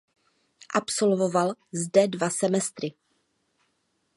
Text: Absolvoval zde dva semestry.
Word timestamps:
Absolvoval 0.73 1.53
zde 1.71 2.07
dva 2.07 2.29
semestry. 2.29 2.93